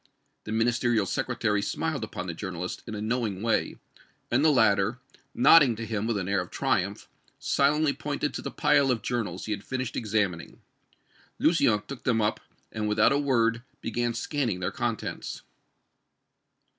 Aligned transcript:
The 0.45 0.51
Ministerial 0.51 1.05
Secretary 1.05 1.61
smiled 1.61 2.03
upon 2.03 2.25
the 2.25 2.33
journalist 2.33 2.81
in 2.87 2.95
a 2.95 3.01
knowing 3.03 3.43
way, 3.43 3.75
and 4.31 4.43
the 4.43 4.49
latter, 4.51 4.97
nodding 5.35 5.75
to 5.75 5.85
him 5.85 6.07
with 6.07 6.17
an 6.17 6.27
air 6.27 6.41
of 6.41 6.49
triumph, 6.49 7.07
silently 7.37 7.93
pointed 7.93 8.33
to 8.33 8.41
the 8.41 8.49
pile 8.49 8.89
of 8.89 9.03
journals 9.03 9.45
he 9.45 9.51
had 9.51 9.63
finished 9.63 9.95
examining. 9.95 10.59
Lucien 11.37 11.83
took 11.85 12.03
them 12.03 12.19
up, 12.19 12.39
and 12.71 12.89
without 12.89 13.11
a 13.11 13.19
word 13.19 13.61
began 13.79 14.15
scanning 14.15 14.59
their 14.59 14.71
contents. 14.71 15.43